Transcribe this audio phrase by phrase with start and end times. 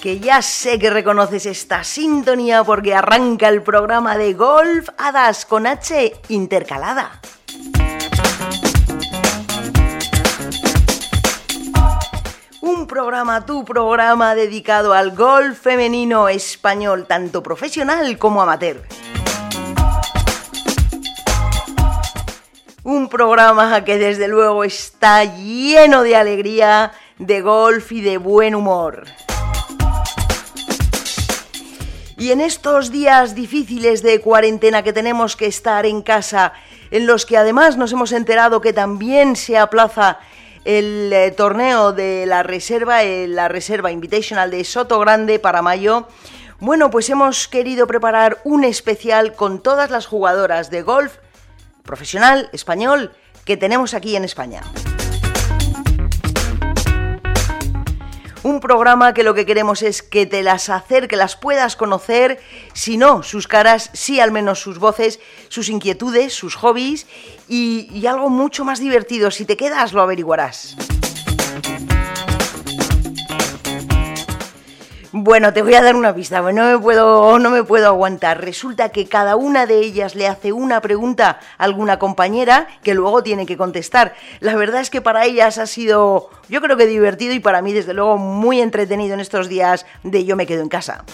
[0.00, 5.66] que ya sé que reconoces esta sintonía porque arranca el programa de Golf Hadas con
[5.66, 7.20] H intercalada.
[12.60, 18.82] Un programa, tu programa dedicado al golf femenino español, tanto profesional como amateur.
[23.08, 29.04] Programa que desde luego está lleno de alegría, de golf y de buen humor.
[32.16, 36.52] Y en estos días difíciles de cuarentena que tenemos que estar en casa,
[36.90, 40.18] en los que además nos hemos enterado que también se aplaza
[40.64, 46.08] el eh, torneo de la reserva, eh, la reserva Invitational de Soto Grande para mayo,
[46.60, 51.18] bueno, pues hemos querido preparar un especial con todas las jugadoras de golf
[51.88, 53.12] profesional español
[53.46, 54.60] que tenemos aquí en España.
[58.42, 62.40] Un programa que lo que queremos es que te las acerque, las puedas conocer,
[62.74, 67.06] si no sus caras, sí al menos sus voces, sus inquietudes, sus hobbies
[67.48, 69.30] y, y algo mucho más divertido.
[69.30, 70.76] Si te quedas lo averiguarás.
[75.12, 78.42] Bueno, te voy a dar una pista, no me puedo, no me puedo aguantar.
[78.42, 83.22] Resulta que cada una de ellas le hace una pregunta a alguna compañera que luego
[83.22, 84.14] tiene que contestar.
[84.40, 87.72] La verdad es que para ellas ha sido, yo creo que divertido y para mí
[87.72, 91.04] desde luego muy entretenido en estos días de yo me quedo en casa.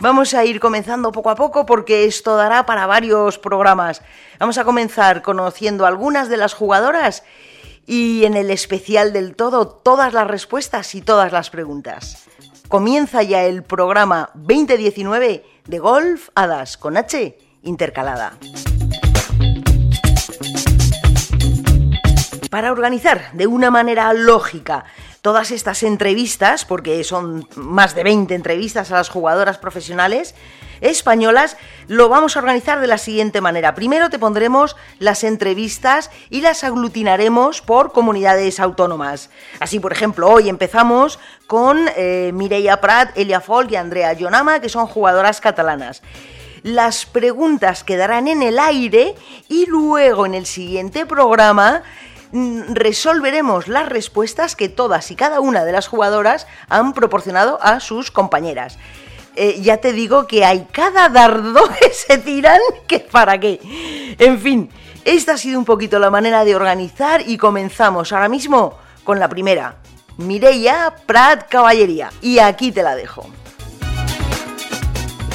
[0.00, 4.02] Vamos a ir comenzando poco a poco porque esto dará para varios programas.
[4.40, 7.22] Vamos a comenzar conociendo algunas de las jugadoras
[7.86, 12.24] y en el especial del todo todas las respuestas y todas las preguntas.
[12.68, 18.38] Comienza ya el programa 2019 de Golf Hadas con H intercalada.
[22.50, 24.84] Para organizar de una manera lógica
[25.24, 30.34] todas estas entrevistas, porque son más de 20 entrevistas a las jugadoras profesionales,
[30.82, 31.56] españolas,
[31.88, 33.74] lo vamos a organizar de la siguiente manera.
[33.74, 39.30] Primero te pondremos las entrevistas y las aglutinaremos por comunidades autónomas.
[39.60, 44.68] Así, por ejemplo, hoy empezamos con eh, Mireia Prat, Elia Folk y Andrea Yonama, que
[44.68, 46.02] son jugadoras catalanas
[46.62, 49.14] las preguntas quedarán en el aire
[49.50, 51.82] y luego en el siguiente programa
[52.68, 58.10] resolveremos las respuestas que todas y cada una de las jugadoras han proporcionado a sus
[58.10, 58.78] compañeras.
[59.36, 63.60] Eh, ya te digo que hay cada dardo que se tiran que para qué.
[64.18, 64.70] En fin,
[65.04, 69.28] esta ha sido un poquito la manera de organizar y comenzamos ahora mismo con la
[69.28, 69.76] primera.
[70.16, 72.10] Mireia Prat Caballería.
[72.20, 73.26] Y aquí te la dejo.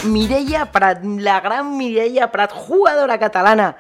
[0.06, 3.78] Mireia Prat, la gran Mireia Prat, jugadora catalana.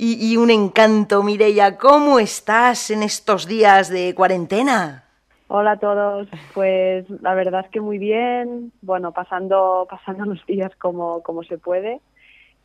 [0.00, 5.02] Y, y un encanto, Mireia, ¿cómo estás en estos días de cuarentena?
[5.48, 10.70] Hola a todos, pues la verdad es que muy bien, bueno, pasando, pasando los días
[10.76, 12.00] como, como se puede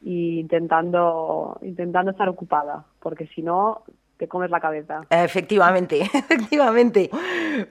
[0.06, 3.82] e intentando, intentando estar ocupada, porque si no,
[4.18, 5.02] te comes la cabeza.
[5.10, 7.10] Efectivamente, efectivamente.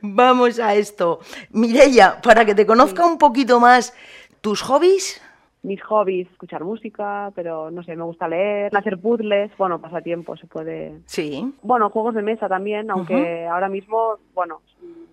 [0.01, 1.21] Vamos a esto.
[1.53, 3.95] Mireia, para que te conozca un poquito más,
[4.41, 5.23] ¿tus hobbies?
[5.63, 10.47] Mis hobbies, escuchar música, pero no sé, me gusta leer, hacer puzzles, bueno, pasatiempo se
[10.47, 11.01] puede.
[11.07, 11.55] Sí.
[11.63, 14.61] Bueno, juegos de mesa también, aunque ahora mismo, bueno,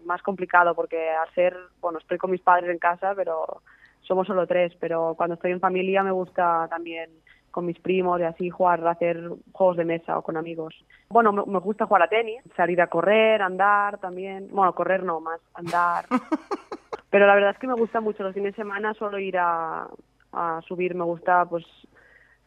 [0.06, 3.62] más complicado porque al ser, bueno, estoy con mis padres en casa, pero
[4.02, 7.12] somos solo tres, pero cuando estoy en familia me gusta también
[7.52, 10.74] con mis primos y así jugar, hacer juegos de mesa o con amigos.
[11.10, 14.48] Bueno, me, me gusta jugar a tenis, salir a correr, andar también.
[14.52, 16.06] Bueno, correr no, más andar.
[17.10, 19.88] Pero la verdad es que me gusta mucho los fines de semana solo ir a,
[20.32, 20.96] a subir.
[20.96, 21.66] Me gusta, pues,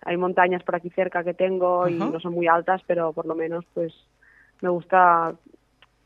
[0.04, 3.34] hay montañas por aquí cerca que tengo y no son muy altas, pero por lo
[3.34, 3.93] menos, pues,
[4.60, 5.34] me gusta,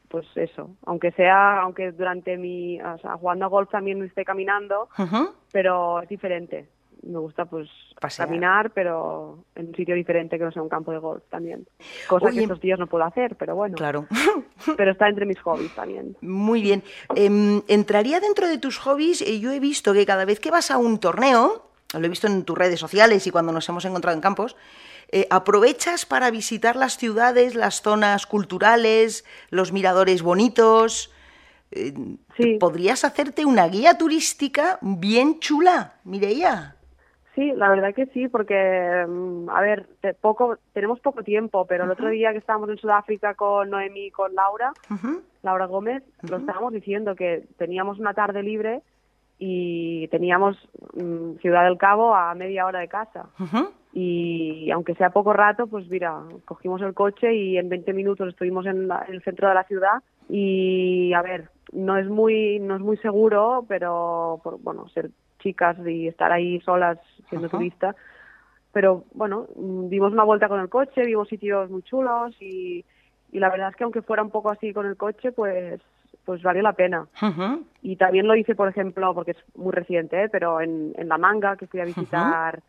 [0.08, 0.70] pues eso.
[0.86, 4.88] Aunque sea, aunque durante mi, o sea, jugando a golf también esté caminando,
[5.52, 6.68] pero es diferente.
[7.02, 7.68] Me gusta, pues,
[8.00, 8.26] Pasear.
[8.26, 11.68] caminar, pero en un sitio diferente que no sea un campo de golf también.
[12.08, 13.76] Cosa Oye, que estos días no puedo hacer, pero bueno.
[13.76, 14.06] Claro.
[14.76, 16.16] Pero está entre mis hobbies también.
[16.22, 16.82] Muy bien.
[17.14, 20.70] Em, entraría dentro de tus hobbies, eh, yo he visto que cada vez que vas
[20.70, 24.14] a un torneo, lo he visto en tus redes sociales y cuando nos hemos encontrado
[24.16, 24.56] en campos,
[25.12, 31.12] eh, aprovechas para visitar las ciudades, las zonas culturales, los miradores bonitos.
[31.70, 31.94] Eh,
[32.36, 32.58] Sí.
[32.60, 36.76] ¿Podrías hacerte una guía turística bien chula, Mireia?
[37.34, 41.84] Sí, la verdad que sí, porque, mm, a ver, te- poco, tenemos poco tiempo, pero
[41.84, 44.72] el otro día que estábamos en Sudáfrica con Noemi y con Laura.
[45.42, 48.82] Laura Gómez, lo estábamos diciendo que teníamos una tarde libre
[49.38, 50.56] y teníamos
[50.94, 53.28] mm, Ciudad del Cabo a media hora de casa.
[53.92, 58.66] Y aunque sea poco rato, pues mira, cogimos el coche y en 20 minutos estuvimos
[58.66, 60.02] en, la- en el centro de la ciudad.
[60.28, 65.76] Y a ver, no es muy, no es muy seguro, pero por, bueno, ser chicas
[65.86, 66.98] y estar ahí solas
[67.28, 67.56] siendo Ajá.
[67.56, 67.96] turista.
[68.72, 72.84] Pero bueno, dimos una vuelta con el coche, vimos sitios muy chulos y,
[73.32, 75.80] y la verdad es que aunque fuera un poco así con el coche, pues,
[76.26, 77.06] pues valió la pena.
[77.80, 80.28] Y también lo hice, por ejemplo, porque es muy reciente, ¿eh?
[80.28, 82.60] pero en, en La Manga, que fui a visitar,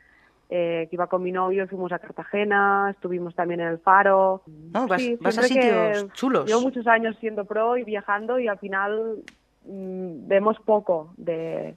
[0.50, 4.44] eh, que iba con mi novio, fuimos a Cartagena, estuvimos también en el Faro.
[4.72, 6.46] No, vas- vas a sitios chulos.
[6.48, 9.24] Llevo muchos años siendo pro y viajando y al final
[9.66, 11.76] mm, vemos poco de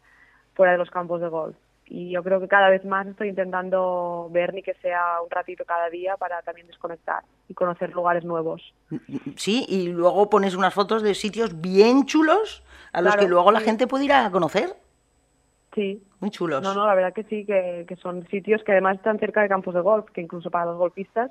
[0.55, 1.56] fuera de los campos de golf.
[1.93, 5.65] Y yo creo que cada vez más estoy intentando ver ni que sea un ratito
[5.65, 8.63] cada día para también desconectar y conocer lugares nuevos.
[9.37, 13.51] Sí, y luego pones unas fotos de sitios bien chulos a los Claro, que luego
[13.51, 14.77] la gente puede ir a conocer.
[15.75, 16.63] Sí, Muy chulos.
[16.63, 19.49] No, no, la verdad que sí, que, que son sitios que además están cerca de
[19.49, 21.31] campos de golf, que incluso para los golfistas.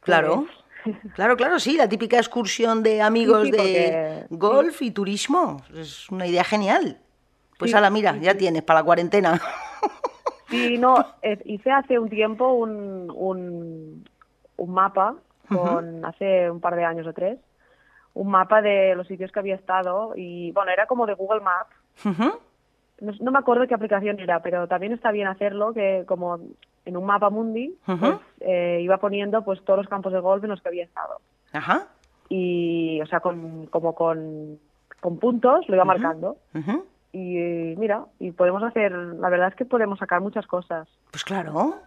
[0.00, 0.46] Claro.
[0.84, 5.62] pues, Claro, claro, sí, la típica excursión de amigos sí, de porque- golf y turismo.
[5.74, 6.98] Es una idea genial.
[7.62, 9.40] Pues Sí, ala, mira, ya tienes para la cuarentena.
[10.50, 14.04] Sí, no, eh, hice hace un tiempo un, un,
[14.56, 15.14] un mapa,
[15.48, 17.38] con hace un par de años o tres,
[18.14, 21.74] un mapa de los sitios que había estado y, bueno, era como de Google Maps.
[23.00, 26.40] No, no me acuerdo qué aplicación era, pero también está bien hacerlo, que como
[26.84, 30.50] en un mapa mundi, pues, eh, iba poniendo pues todos los campos de golf en
[30.50, 31.20] los que había estado.
[31.52, 31.86] Ajá.
[32.28, 34.58] y o sea con como con,
[35.00, 36.84] con puntos lo iba marcando ujú.
[37.12, 41.24] Y eh, mira y podemos hacer la verdad es que podemos sacar muchas cosas Pues
[41.24, 41.80] claro,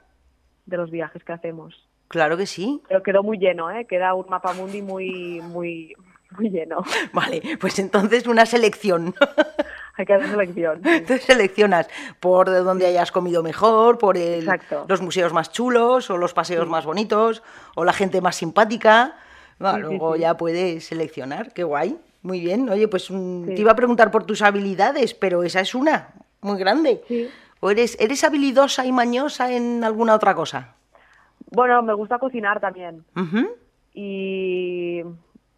[0.65, 2.81] de los viajes que hacemos claro que sí.
[2.87, 5.93] pero quedó muy lleno eh queda un mapa mundi muy muy
[6.37, 6.83] muy lleno
[7.13, 9.13] Vale, pues entonces una selección.
[9.97, 10.89] hay que hacer selección sí.
[10.89, 11.87] Entonces seleccionas
[12.19, 14.49] por de dónde hayas comido mejor, por el-
[14.87, 17.41] los museos más chulos, o los paseos más bonitos,
[17.75, 19.15] o la gente más simpática.
[19.57, 21.97] Sí, luego ya puedes seleccionar, qué guay.
[22.25, 22.67] Muy bien.
[22.69, 23.43] Oye, pues Sí.
[23.45, 26.09] te iba a preguntar por tus habilidades, pero esa es una,
[26.41, 27.03] muy grande.
[27.07, 27.29] Sí.
[27.59, 30.73] ¿O eres, eres habilidosa y mañosa en alguna otra cosa?
[31.51, 33.03] bueno me gusta cocinar también
[33.93, 35.01] y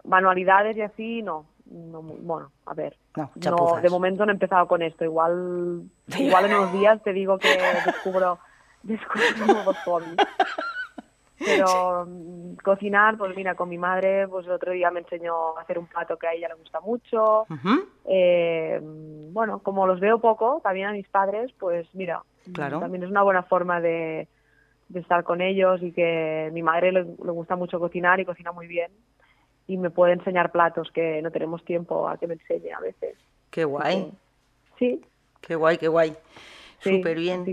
[0.03, 3.83] manualidades y así no, no bueno a ver No, chapuzas.
[3.83, 5.83] de momento no he empezado con esto igual
[6.19, 7.47] igual en unos días te digo que
[7.85, 8.37] descubro
[8.83, 10.17] descubro nuevos hobbies
[11.43, 15.61] pero mm, cocinar pues mira con mi madre pues el otro día me enseñó a
[15.61, 17.45] hacer un plato que a ella le gusta mucho
[18.05, 22.23] eh, bueno como los veo poco también a mis padres pues mira
[22.53, 22.79] Claro.
[22.79, 24.27] también es una buena forma de,
[24.87, 28.53] de estar con ellos y que mi madre le, le gusta mucho cocinar y cocina
[28.53, 28.89] muy bien
[29.67, 33.17] y me puede enseñar platos que no tenemos tiempo a que me enseñe a veces.
[33.51, 34.13] Qué guay,
[34.79, 35.01] Sí,
[35.41, 36.15] qué guay, qué guay.
[36.79, 36.97] sí.
[36.99, 37.43] Súper bien.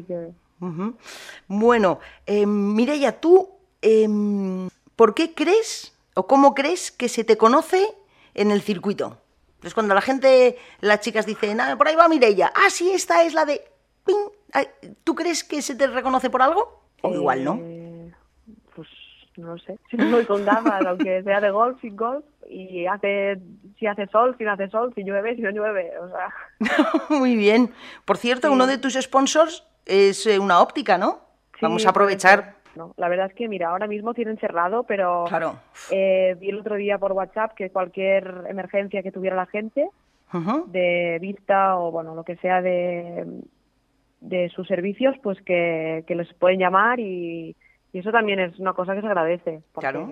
[1.48, 3.48] Bueno, eh, Mireia, tú,
[3.84, 7.86] em, ¿por qué crees o cómo crees que se te conoce
[8.34, 9.18] en el circuito?
[9.60, 13.22] Pues cuando la gente, las chicas dicen, ah, por ahí va Mireia, ah, sí, esta
[13.22, 13.62] es la de...
[14.04, 14.16] ping".
[15.04, 16.82] ¿Tú crees que se te reconoce por algo?
[17.02, 17.58] O igual, ¿no?
[17.62, 18.12] Eh,
[18.74, 18.88] Pues
[19.36, 19.78] no sé.
[19.90, 23.38] Si no voy con gafas, aunque sea de golf, sin golf, y hace,
[23.78, 26.34] si hace sol, si no hace sol, si llueve, si no llueve, o sea,
[27.08, 27.72] Muy bien.
[28.04, 28.54] Por cierto, Sí.
[28.54, 31.20] uno de tus sponsors es eh, una óptica, ¿no?
[31.62, 32.56] Vamos Sí, a aprovechar.
[32.76, 35.56] No, la verdad es que, mira, ahora mismo tienen cerrado, pero Claro.
[35.90, 39.88] eh, vi el otro día por WhatsApp que cualquier emergencia que tuviera la gente,
[40.66, 43.24] de vista o, bueno, lo que sea de,
[44.20, 47.54] de sus servicios, pues que, que les pueden llamar y,
[47.92, 49.60] y eso también es una cosa que se agradece.
[49.72, 50.10] Porque Claro.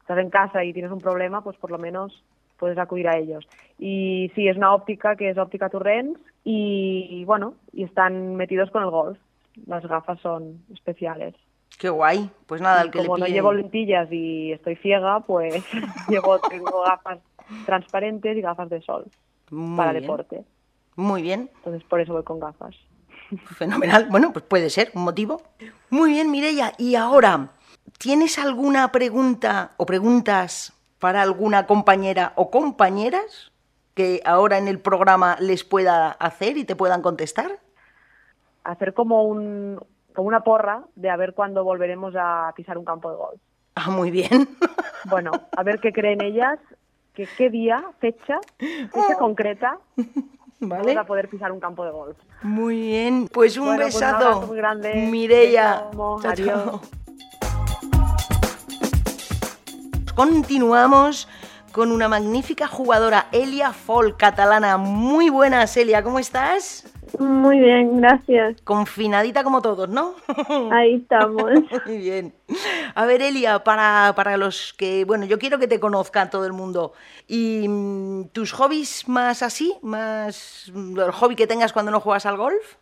[0.00, 2.24] estás en casa y tienes un problema, pues por lo menos
[2.58, 3.46] puedes acudir a ellos.
[3.78, 8.82] Y sí, es una óptica que es óptica Turrens y, bueno, y están metidos con
[8.82, 9.18] el golf.
[9.66, 11.34] Las gafas son especiales.
[11.80, 12.30] Qué guay.
[12.46, 15.64] Pues nada, el que como le no pille- llevo lentillas y estoy ciega, pues
[16.08, 17.20] llevo, tengo gafas
[17.64, 19.06] transparentes y gafas de sol
[19.50, 20.02] Muy para bien.
[20.02, 20.44] deporte.
[20.94, 21.50] Muy bien.
[21.56, 22.74] Entonces por eso voy con gafas.
[23.56, 24.08] Fenomenal.
[24.10, 25.40] Bueno, pues puede ser un motivo.
[25.88, 26.74] Muy bien, Mireia.
[26.76, 27.48] Y ahora,
[27.96, 33.52] ¿tienes alguna pregunta o preguntas para alguna compañera o compañeras
[33.94, 37.58] que ahora en el programa les pueda hacer y te puedan contestar?
[38.64, 39.80] Hacer como un
[40.14, 43.40] como una porra de a ver cuándo volveremos a pisar un campo de golf.
[43.74, 44.48] Ah, muy bien.
[45.08, 46.58] Bueno, a ver qué creen ellas,
[47.14, 49.78] que qué día, fecha, fecha concreta
[50.60, 50.82] Vale.
[50.82, 52.18] vamos a poder pisar un campo de golf.
[52.42, 53.28] Muy bien.
[53.32, 54.92] Pues un Bueno, pues un muy grande.
[55.10, 55.86] Mireia.
[55.90, 56.80] Chao, adiós.
[60.14, 61.28] Continuamos
[61.72, 64.76] con una magnífica jugadora, Elia Fol, catalana.
[64.76, 66.84] Muy buenas, Elia, ¿cómo estás?
[67.18, 68.60] Muy bien, gracias.
[68.62, 70.14] Confinadita como todos, ¿no?
[70.72, 71.50] Ahí estamos.
[71.86, 72.32] Muy bien.
[72.94, 76.52] A ver, Elia, para, para los que, bueno, yo quiero que te conozcan todo el
[76.52, 76.92] mundo.
[77.28, 79.74] ¿Y mm, tus hobbies más así?
[79.82, 82.76] ¿Más el hobby que tengas cuando no juegas al golf?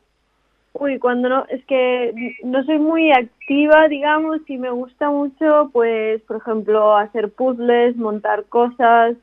[0.75, 6.23] Uy, cuando no, es que no soy muy activa, digamos, y me gusta mucho, pues,
[6.23, 9.17] por ejemplo, hacer puzzles, montar cosas.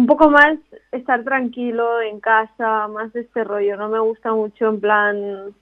[0.00, 0.56] Un poco más
[0.92, 3.76] estar tranquilo en casa, más de este rollo.
[3.76, 5.54] No me gusta mucho, en plan,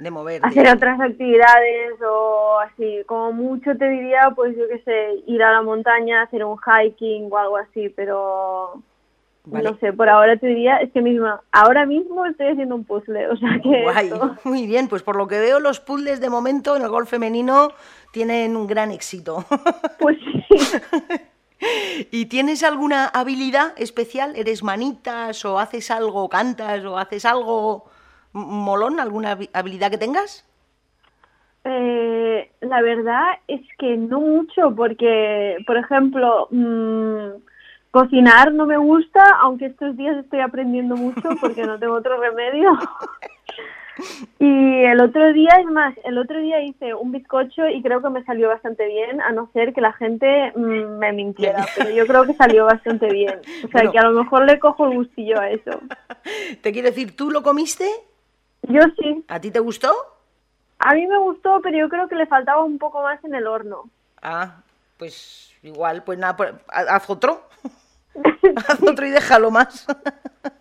[0.00, 0.46] De moverte.
[0.46, 2.98] hacer otras actividades o así.
[3.06, 7.28] Como mucho te diría, pues, yo qué sé, ir a la montaña, hacer un hiking
[7.30, 8.82] o algo así, pero
[9.44, 9.70] Vale.
[9.70, 13.28] no sé, por ahora te diría, es que misma, ahora mismo estoy haciendo un puzzle,
[13.28, 16.28] o sea que Guay, esto- muy bien, pues por lo que veo los puzzles de
[16.28, 17.68] momento en el golf femenino
[18.12, 19.44] tienen un gran éxito.
[19.98, 20.56] pues sí.
[22.10, 24.34] ¿Y tienes alguna habilidad especial?
[24.36, 27.84] ¿Eres manitas o haces algo, cantas o haces algo
[28.32, 29.00] molón?
[29.00, 30.46] ¿Alguna habi- habilidad que tengas?
[31.64, 37.42] Eh, la verdad es que no mucho, porque, por ejemplo, mm,
[37.90, 42.70] cocinar no me gusta, aunque estos días estoy aprendiendo mucho porque no tengo otro remedio.
[44.38, 48.08] Y el otro día, es más, el otro día hice un bizcocho y creo que
[48.10, 52.06] me salió bastante bien, a no ser que la gente mm, me mintiera, pero yo
[52.06, 53.40] creo que salió bastante bien.
[53.64, 53.92] O sea, Bueno.
[53.92, 55.80] que a lo mejor le cojo el gustillo a eso.
[56.62, 57.88] Te quiero decir, ¿tú lo comiste?
[58.62, 59.92] Yo sí, ¿A ti te gustó?
[60.78, 63.46] a mí me gustó, pero yo creo que le faltaba un poco más en el
[63.46, 63.84] horno.
[64.22, 64.56] Ah,
[64.96, 67.42] pues igual, pues nada, pues, ha- haz otro.
[68.66, 69.86] haz otro y déjalo más.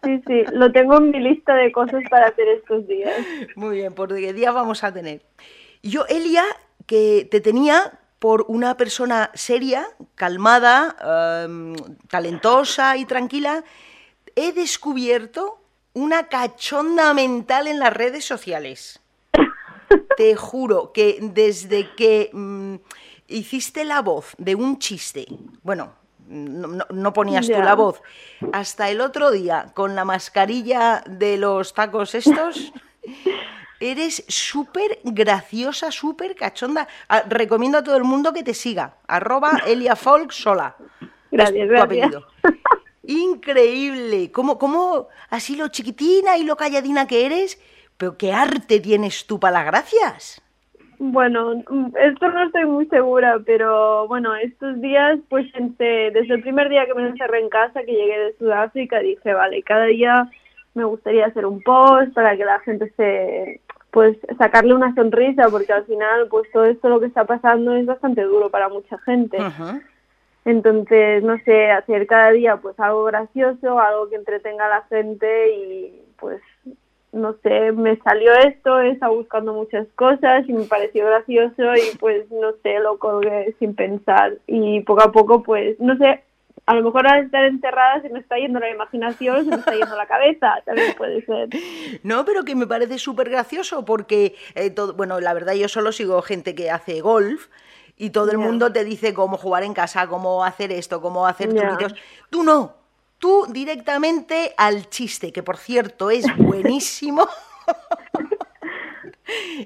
[0.04, 3.14] Sí, sí, lo tengo en mi lista de cosas para hacer estos días.
[3.56, 5.22] Muy bien, ¿por qué día vamos a tener?
[5.82, 6.44] Yo, Elia,
[6.86, 10.96] que te tenía por una persona seria, calmada,
[11.46, 11.76] em,
[12.10, 13.64] talentosa y tranquila,
[14.36, 15.62] he descubierto
[15.94, 19.00] una cachonda mental en las redes sociales.
[20.18, 22.76] Te juro que desde que mm,
[23.28, 25.26] hiciste la voz de un chiste,
[25.64, 25.94] bueno,
[26.30, 27.64] no, no- ponías tú Ya.
[27.64, 28.02] la voz,
[28.54, 32.72] hasta el otro día con la mascarilla de los tacos estos,
[33.80, 36.88] eres súper graciosa, súper cachonda.
[37.08, 40.76] Ah, recomiendo a todo el mundo que te siga, arroba Elia Folk sola.
[41.32, 42.12] Gracias, tu gracias.
[43.04, 44.32] Increíble.
[44.32, 47.60] ¿Cómo, ¿Cómo así lo chiquitina y lo calladina que eres?
[47.98, 50.42] Pero qué arte tienes tú para las gracias.
[51.00, 56.42] Bueno, mm, esto no estoy muy segura, pero bueno, estos días, pues pensé, desde el
[56.42, 60.30] primer día que me encerré en casa, que llegué de Sudáfrica, dije, vale, cada día
[60.74, 65.72] me gustaría hacer un post para que la gente se, pues, sacarle una sonrisa, porque
[65.72, 69.38] al final, pues todo esto lo que está pasando es bastante duro para mucha gente.
[70.44, 75.54] Entonces, no sé, hacer cada día pues algo gracioso, algo que entretenga a la gente
[75.54, 76.42] y pues
[77.12, 81.98] no sé, me salió esto, he estado buscando muchas cosas y me pareció gracioso y
[81.98, 86.24] pues no sé, lo colgué sin pensar y poco a poco pues no sé,
[86.66, 89.72] a lo mejor al estar encerrada se me está yendo la imaginación, se me está
[89.76, 91.50] yendo la cabeza, también puede ser.
[92.04, 95.92] No, pero que me parece súper gracioso porque, eh, todo, bueno, la verdad yo solo
[95.92, 97.48] sigo gente que hace golf
[97.98, 101.54] y todo el mundo te dice cómo jugar en casa, cómo hacer esto, cómo hacer
[101.54, 101.62] Ya.
[101.62, 101.96] truquitos.
[102.30, 102.76] Tú no,
[103.20, 107.28] tú directamente al chiste, que por cierto es buenísimo.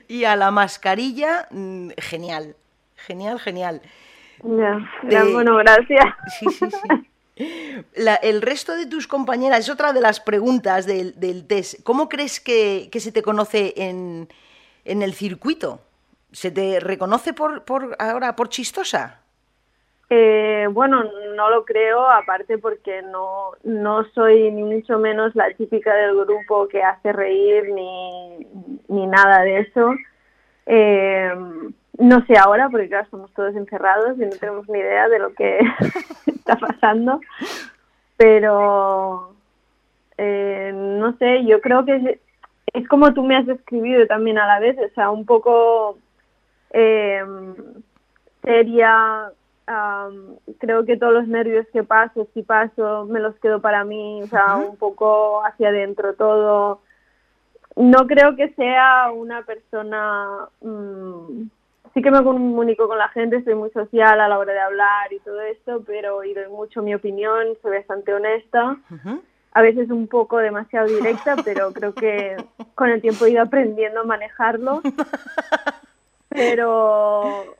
[0.07, 2.55] y a la mascarilla, mm, genial,
[2.95, 3.81] genial, genial.
[4.43, 4.77] Ya,
[5.09, 6.03] ya, bueno, gracias.
[6.39, 7.85] Sí, sí, sí.
[7.95, 11.81] La- el resto de tus compañeras, es otra de las preguntas del, del test.
[11.83, 14.27] ¿Cómo crees que, que se te conoce en,
[14.85, 15.81] en el circuito?
[16.31, 19.21] ¿Se te reconoce por, por ahora por chistosa?
[20.15, 21.03] Eh, bueno,
[21.35, 26.67] no lo creo, aparte porque no, no soy ni mucho menos la típica del grupo
[26.67, 28.45] que hace reír ni,
[28.89, 29.95] ni nada de eso.
[30.67, 31.33] Eh,
[31.97, 35.33] no sé ahora, porque claro, estamos todos encerrados y no tenemos ni idea de lo
[35.33, 35.57] que
[36.27, 37.19] está pasando,
[38.15, 39.33] pero
[40.19, 42.19] eh, no sé, yo creo que es,
[42.71, 45.97] es como tú me has describido también a la vez, o sea, un poco
[46.69, 47.25] eh,
[48.43, 49.31] seria,
[49.67, 54.21] am, creo que todos los nervios que paso, si paso, me los quedo para mí,
[54.23, 54.69] o sea, Ujú.
[54.71, 56.81] un poco hacia adentro todo.
[57.75, 61.43] No creo que sea una persona, mm,
[61.93, 65.11] sí que me comunico con la gente, soy muy social a la hora de hablar
[65.11, 69.23] y todo esto, pero y doy mucho mi opinión, soy bastante honesta Ujú.
[69.53, 72.37] a veces un poco demasiado directa, pero creo que
[72.75, 74.81] con el tiempo he ido aprendiendo a manejarlo.
[76.35, 77.55] Pero,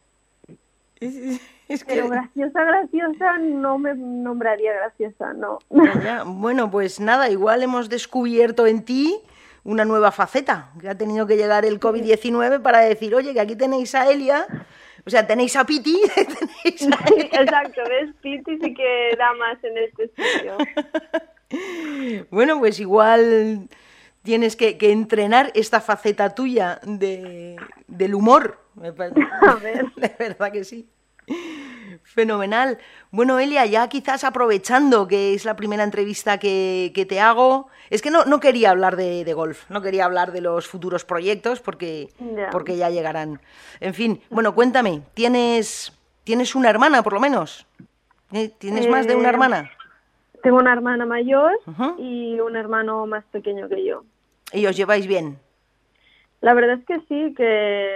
[1.68, 5.60] Es, es que- pero graciosa, graciosa, no me nombraría graciosa, no.
[6.04, 6.24] Ya.
[6.26, 9.20] Bueno, pues nada, igual hemos descubierto en ti
[9.64, 13.56] una nueva faceta, que ha tenido que llegar el COVID-19 para decir, oye, que aquí
[13.56, 14.46] tenéis a Elia,
[15.06, 17.42] o sea, tenéis a Piti, tenéis a Elia.
[17.42, 20.58] Exacto, ves, Piti sí que da más en este sitio.
[22.32, 23.70] Bueno, pues igual
[24.24, 28.58] tienes que, que entrenar esta faceta tuya de, del humor.
[28.82, 29.86] A ver.
[29.96, 30.88] De verdad que sí.
[32.04, 32.78] Fenomenal.
[33.12, 38.02] Bueno, Elia, ya quizás aprovechando que es la primera entrevista que, que te hago, es
[38.02, 41.60] que no, no quería hablar de, de golf, no quería hablar de los futuros proyectos
[41.62, 42.50] porque Ya.
[42.52, 43.40] porque ya llegarán.
[43.80, 47.66] En fin, bueno, cuéntame, ¿tienes, ¿tienes una hermana por lo menos?
[48.32, 48.52] ¿Eh?
[48.58, 49.72] ¿Tienes más de una Eh, hermana?
[50.42, 51.52] Tengo una hermana mayor
[51.98, 54.04] y un hermano más pequeño que yo.
[54.52, 55.40] ¿Y os lleváis bien?
[56.42, 57.88] La verdad es que sí, que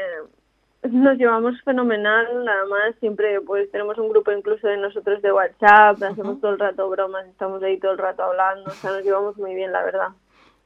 [0.92, 6.02] nos llevamos fenomenal, nada más siempre pues tenemos un grupo incluso de nosotros de WhatsApp,
[6.04, 9.38] hacemos todo el rato bromas, estamos ahí todo el rato hablando, o sea, nos llevamos
[9.38, 10.08] muy bien, la verdad.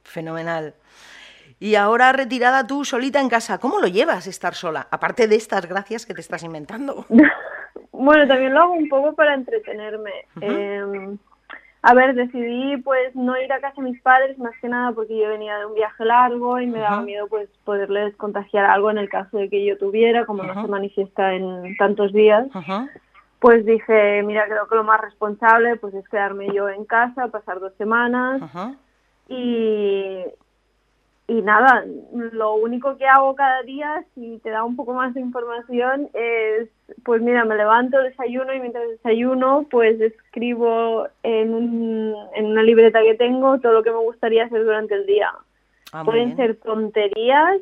[0.02, 0.74] Fenomenal.
[1.60, 4.88] Y ahora retirada tú solita en casa, ¿cómo lo llevas estar sola?
[4.90, 7.06] Aparte de estas gracias que te estás inventando.
[7.92, 10.12] bueno, también lo hago un poco para entretenerme.
[10.40, 11.16] Eh,
[11.84, 15.18] a ver, decidí pues no ir a casa de mis padres más que nada porque
[15.18, 17.02] yo venía de un viaje largo y me daba Ajá.
[17.02, 20.54] miedo pues poderles contagiar algo en el caso de que yo tuviera, como Ajá.
[20.54, 22.46] no se manifiesta en tantos días.
[22.54, 22.88] Ajá.
[23.40, 27.58] Pues dije, mira, creo que lo más responsable pues es quedarme yo en casa, pasar
[27.58, 28.40] dos semanas
[29.28, 30.18] y,
[31.28, 35.20] y nada, lo único que hago cada día, si te da un poco más de
[35.20, 36.68] información, es,
[37.04, 43.00] pues mira, me levanto, desayuno y mientras desayuno, pues escribo en, un, en una libreta
[43.02, 45.32] que tengo todo lo que me gustaría hacer durante el día.
[45.92, 47.60] Ah, Pueden ser tonterías,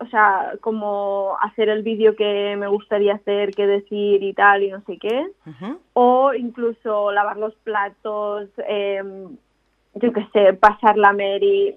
[0.00, 4.70] o sea, como hacer el vídeo que me gustaría hacer, qué decir y tal y
[4.70, 5.26] no sé qué.
[5.92, 9.02] O incluso lavar los platos, eh,
[9.94, 11.76] yo qué sé, pasar la Mary,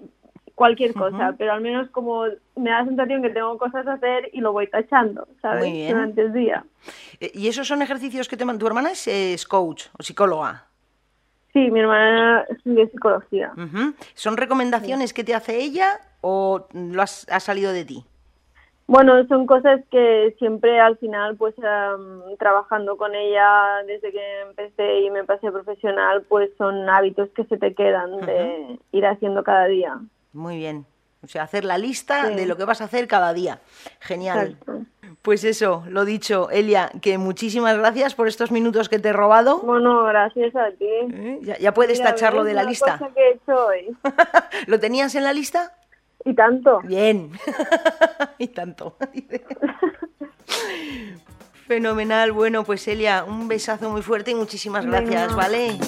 [0.54, 2.24] cualquier cosa, pero al menos como
[2.56, 5.60] me da la sensación que tengo cosas a hacer y lo voy tachando, ¿sabes?
[5.60, 5.92] Muy bien.
[5.92, 6.64] Durante el día.
[7.20, 10.66] Eh, ¿Y esos son ejercicios que te man- ¿Tu hermana es, es coach o psicóloga?
[11.52, 13.52] Sí, mi hermana estudia psicología.
[14.14, 18.04] ¿Son recomendaciones que te hace ella o lo has, ha salido de ti?
[18.86, 25.00] Bueno, son cosas que siempre al final, pues am, trabajando con ella desde que empecé
[25.00, 29.66] y me pasé profesional, pues son hábitos que se te quedan de ir haciendo cada
[29.66, 29.98] día.
[30.34, 30.84] Muy bien.
[31.22, 32.34] O sea, hacer la lista Sí.
[32.34, 33.60] de lo que vas a hacer cada día.
[34.00, 34.58] Genial.
[34.60, 34.82] Exacto.
[35.22, 39.60] Pues eso, lo dicho, Elia, que muchísimas gracias por estos minutos que te he robado.
[39.60, 40.84] Bueno, gracias a ti.
[40.84, 41.38] ¿Eh?
[41.40, 42.98] Ya, ya puedes Mira, tacharlo de la lista.
[42.98, 43.96] cosa que he hecho hoy.
[44.66, 45.72] ¿Lo tenías en la lista?
[46.26, 46.80] Y tanto.
[46.82, 47.30] Bien.
[48.38, 48.96] y tanto.
[51.66, 52.32] Fenomenal.
[52.32, 55.36] Bueno, pues Elia, un besazo muy fuerte y muchísimas gracias, Venga.
[55.36, 55.78] ¿vale?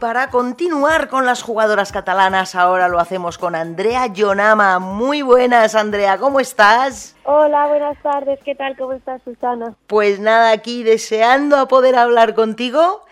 [0.00, 4.78] Para continuar con las jugadoras catalanas, ahora lo hacemos con Andrea Yonama.
[4.78, 7.16] Muy buenas, Andrea, ¿cómo estás?
[7.24, 8.40] Hola, buenas tardes.
[8.42, 8.76] ¿Qué tal?
[8.78, 9.74] ¿Cómo estás, Susana?
[9.86, 13.02] Pues nada, aquí deseando a poder hablar contigo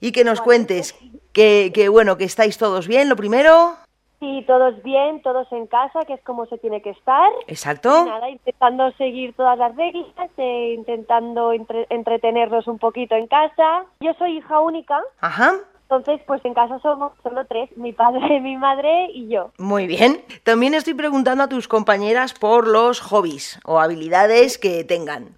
[0.00, 0.94] y que nos cuentes
[1.32, 3.76] que, que, bueno, que estáis todos bien, lo primero.
[4.20, 7.30] Sí, todos bien, todos en casa, que es como se tiene que estar.
[7.46, 8.04] Exacto.
[8.06, 13.84] Y nada, intentando seguir todas las reglas, eh, intentando entre- entretenernos un poquito en casa.
[14.00, 15.52] Yo soy hija única, Ajá.
[15.88, 19.50] Entonces pues en casa somos solo tres, mi padre, mi madre y yo.
[19.58, 20.22] Muy bien.
[20.42, 25.36] También estoy preguntando a tus compañeras por los hobbies o habilidades que tengan.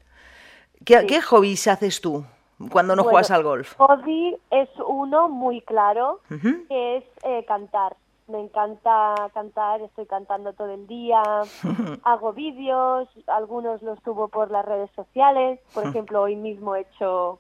[0.85, 2.25] ¿Qué, qué hobbies haces tú
[2.71, 3.75] cuando no Bueno, juegas al golf?
[3.77, 6.21] Hobby es uno muy claro,
[6.69, 7.97] que es eh, cantar.
[8.29, 11.23] Me encanta cantar, estoy cantando todo el día,
[12.03, 17.39] hago vídeos, algunos los subo por las redes sociales, por ejemplo, hoy mismo he hecho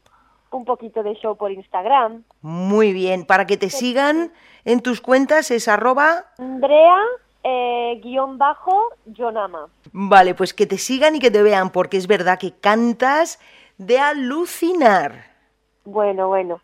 [0.50, 2.24] un poquito de show por Instagram.
[2.40, 3.26] Muy bien.
[3.26, 4.32] Para que te sigan
[4.64, 6.26] en tus cuentas es arroba...
[6.38, 6.98] Andrea,
[7.42, 9.68] eh, guion bajo, Yonama.
[9.92, 13.38] Vale, pues que te sigan y que te vean, porque es verdad que cantas
[13.78, 15.26] de alucinar.
[15.84, 16.60] Bueno, bueno.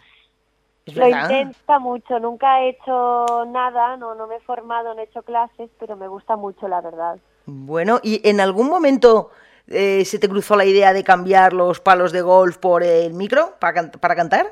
[0.86, 5.22] Lo intenta mucho, nunca he hecho nada, no, no me he formado, no he hecho
[5.22, 7.18] clases, pero me gusta mucho, la verdad.
[7.46, 9.30] Bueno, ¿y en algún momento
[9.68, 13.54] eh, se te cruzó la idea de cambiar los palos de golf por el micro
[13.60, 14.46] para, can- para cantar?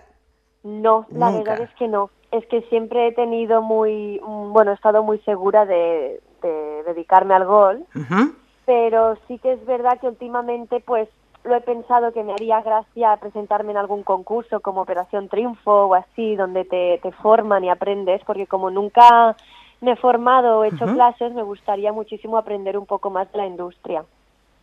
[0.63, 1.53] No, la Nunca.
[1.53, 2.11] verdad es que no.
[2.31, 7.35] Es que siempre he tenido muy, mm, bueno, he estado muy segura de, de dedicarme
[7.35, 8.35] al gol, Ujú.
[8.67, 11.09] pero sí que es verdad que últimamente pues
[11.43, 15.95] lo he pensado que me haría gracia presentarme en algún concurso como Operación Triunfo o
[15.95, 19.35] así, donde te, te forman y aprendes, porque como nunca
[19.81, 23.39] me he formado o he hecho clases, me gustaría muchísimo aprender un poco más de
[23.39, 24.05] la industria.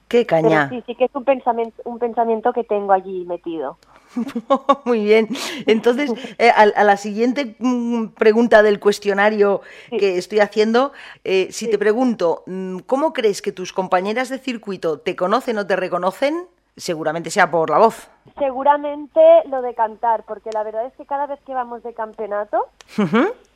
[0.07, 0.69] Qué caña.
[0.69, 3.77] sí, sí que es un pensamiento, un pensamiento que tengo allí metido.
[4.85, 5.27] Muy bien.
[5.65, 10.91] Entonces, eh, a, la siguiente mm, pregunta del cuestionario que estoy haciendo,
[11.23, 15.67] eh, si te pregunto, mm, ¿cómo crees que tus compañeras de circuito te conocen o
[15.67, 16.45] te reconocen?
[16.75, 18.09] Seguramente sea por la voz.
[18.37, 22.67] Seguramente lo de cantar, porque la verdad es que cada vez que vamos de campeonato,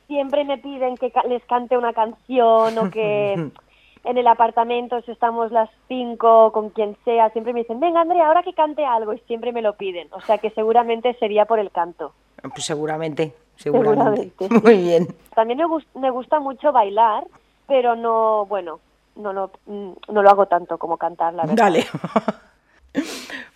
[0.08, 3.50] siempre me piden que les cante una canción o que
[4.04, 8.26] en el apartamento, si estamos las cinco, con quien sea, siempre me dicen, venga Andrea,
[8.26, 10.08] ahora que cante algo, y siempre me lo piden.
[10.12, 12.12] O sea que seguramente sería por el canto.
[12.42, 14.48] Pues seguramente, seguramente.
[14.62, 15.14] Muy bien.
[15.34, 17.24] También me, me gusta mucho bailar,
[17.66, 18.80] pero no, bueno,
[19.16, 21.56] no lo, no lo hago tanto como cantar, la verdad.
[21.56, 21.86] Dale.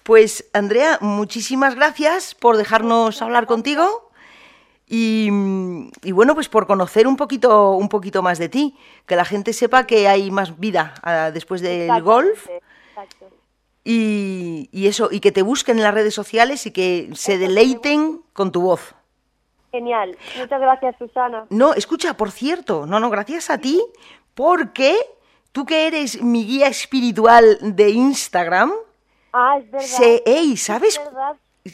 [0.03, 4.07] Pues Andrea, muchísimas gracias por dejarnos hablar contigo.
[4.87, 5.29] Y,
[6.13, 9.87] bueno, pues por conocer un poquito, un poquito más de ti, que la gente sepa
[9.87, 12.47] que hay más vida ah, después del golf.
[13.85, 18.21] Y, y, eso, y que te busquen en las redes sociales y que se deleiten
[18.33, 18.95] con tu voz.
[19.71, 20.17] Genial.
[20.39, 21.47] Muchas gracias, Susana.
[21.51, 23.81] No, escucha, por cierto, no, no, gracias a ti,
[24.35, 24.97] porque
[25.53, 28.73] tú que eres mi guía espiritual de Instagram,
[29.33, 30.57] ah, es verdad.
[30.57, 31.01] ¿sabes?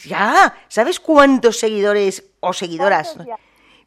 [0.04, 3.16] Ya, ¿sabes cuántos seguidores o seguidoras?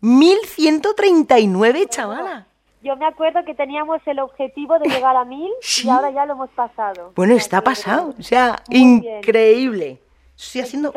[0.05, 2.45] 1139, chavala.
[2.83, 5.49] Yo me acuerdo que teníamos el objetivo de llegar a 1000
[5.83, 7.11] y ahora ya lo hemos pasado.
[7.15, 9.99] Bueno, está pasado, o sea, increíble.
[10.37, 10.93] Estoy haciendo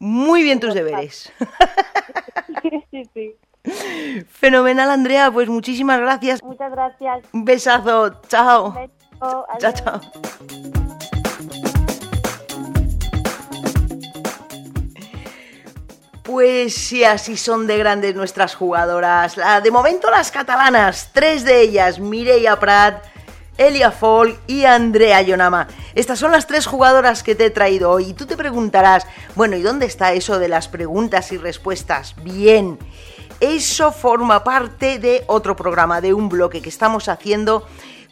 [0.00, 1.32] muy bien tus deberes.
[2.90, 3.36] sí, sí.
[4.28, 6.42] Fenomenal, Andrea, pues muchísimas gracias.
[6.42, 7.24] Muchas gracias.
[7.32, 8.74] Un besazo, chao.
[9.60, 10.00] chao, chao.
[16.34, 19.36] Pues sí, así son de grandes nuestras jugadoras.
[19.62, 23.04] de momento las catalanas, tres de ellas, Mireia Prat,
[23.56, 25.68] Elia Folk y Andrea Yonama.
[25.94, 28.06] Estas son las tres jugadoras que te he traído hoy.
[28.06, 32.16] Y tú te preguntarás, bueno, ¿y dónde está eso de las preguntas y respuestas?
[32.24, 32.80] Bien,
[33.38, 37.64] eso forma parte de otro programa, de un bloque que estamos haciendo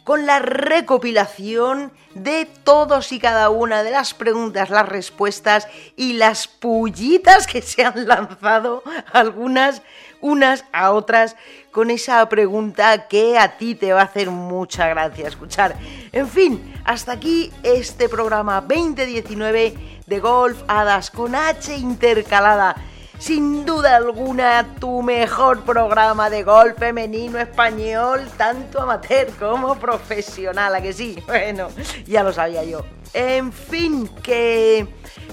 [0.03, 6.47] con la recopilación de todos y cada una de las preguntas, las respuestas y las
[6.47, 9.81] pullitas que se han lanzado algunas
[10.21, 11.35] unas a otras
[11.71, 15.75] con esa pregunta que a ti te va a hacer mucha gracia escuchar.
[16.11, 22.75] En fin, hasta aquí este programa 2019 de Golf Hadas con H intercalada
[23.23, 30.81] sin duda alguna tu mejor programa de golf femenino español, tanto amateur como profesional, ¿a
[30.81, 31.17] que sí?
[31.25, 31.69] Bueno,
[32.05, 32.83] ya lo sabía yo.
[33.13, 34.87] En fin, que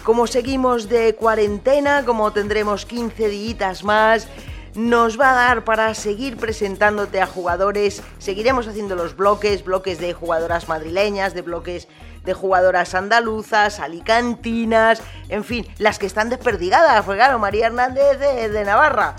[0.04, 4.28] como seguimos de cuarentena, como tendremos 15 días más,
[4.76, 10.12] nos va a dar para seguir presentándote a jugadores, seguiremos haciendo los bloques, bloques de
[10.12, 11.88] jugadoras madrileñas, de bloques
[12.24, 18.64] de jugadoras andaluzas, alicantinas, en fin, las que están desperdigadas, pues claro, María Hernández de,
[18.64, 19.16] Navarra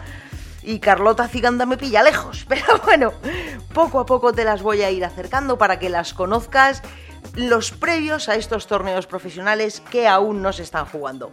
[0.62, 3.14] y Carlota Ciganda me pilla lejos, pero bueno,
[3.74, 6.82] poco a poco te las voy a ir acercando para que las conozcas
[7.36, 11.32] los previos a estos torneos profesionales que aún no se están jugando.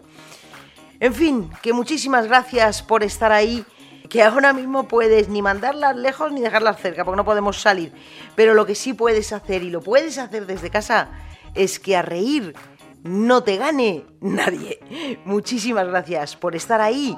[1.00, 3.64] En fin, que muchísimas gracias por estar ahí,
[4.08, 7.92] que ahora mismo puedes ni mandarlas lejos ni dejarlas cerca, porque no podemos salir,
[8.34, 11.08] pero lo que sí puedes hacer y lo puedes hacer desde casa
[11.54, 12.54] es que a reír
[13.02, 14.80] no te gane nadie.
[15.24, 17.16] Muchísimas gracias por estar ahí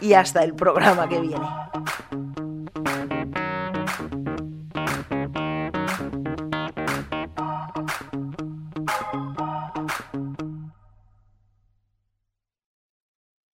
[0.00, 1.46] y hasta el programa que viene.